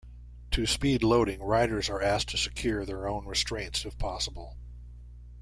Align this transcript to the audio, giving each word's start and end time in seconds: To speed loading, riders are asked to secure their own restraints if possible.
To 0.49 0.65
speed 0.65 1.03
loading, 1.03 1.43
riders 1.43 1.87
are 1.87 2.01
asked 2.01 2.29
to 2.29 2.37
secure 2.39 2.87
their 2.87 3.07
own 3.07 3.27
restraints 3.27 3.85
if 3.85 3.99
possible. 3.99 4.57